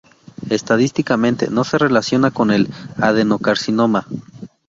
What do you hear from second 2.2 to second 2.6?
con